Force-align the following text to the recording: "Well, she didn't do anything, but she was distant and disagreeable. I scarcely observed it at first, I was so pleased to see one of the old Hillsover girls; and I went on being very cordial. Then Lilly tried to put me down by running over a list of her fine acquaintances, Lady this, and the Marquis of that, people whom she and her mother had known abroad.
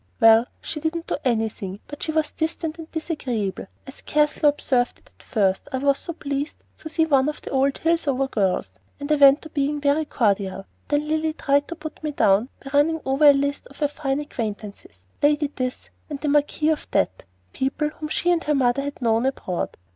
"Well, 0.19 0.47
she 0.61 0.79
didn't 0.79 1.05
do 1.05 1.17
anything, 1.23 1.79
but 1.87 2.01
she 2.01 2.11
was 2.11 2.31
distant 2.31 2.79
and 2.79 2.91
disagreeable. 2.91 3.67
I 3.85 3.91
scarcely 3.91 4.49
observed 4.49 4.97
it 4.97 5.11
at 5.15 5.21
first, 5.21 5.67
I 5.71 5.77
was 5.77 5.99
so 5.99 6.13
pleased 6.13 6.63
to 6.77 6.89
see 6.89 7.05
one 7.05 7.29
of 7.29 7.39
the 7.43 7.51
old 7.51 7.75
Hillsover 7.77 8.27
girls; 8.27 8.71
and 8.99 9.11
I 9.11 9.15
went 9.17 9.45
on 9.45 9.51
being 9.53 9.79
very 9.79 10.05
cordial. 10.05 10.65
Then 10.87 11.07
Lilly 11.07 11.33
tried 11.33 11.67
to 11.67 11.75
put 11.75 12.01
me 12.03 12.09
down 12.13 12.49
by 12.63 12.71
running 12.79 12.99
over 13.05 13.25
a 13.25 13.31
list 13.31 13.67
of 13.67 13.77
her 13.77 13.87
fine 13.87 14.19
acquaintances, 14.19 15.03
Lady 15.21 15.51
this, 15.55 15.91
and 16.09 16.19
the 16.19 16.29
Marquis 16.29 16.69
of 16.69 16.87
that, 16.89 17.25
people 17.53 17.89
whom 17.89 18.09
she 18.09 18.31
and 18.31 18.43
her 18.45 18.55
mother 18.55 18.81
had 18.81 19.03
known 19.03 19.27
abroad. 19.27 19.77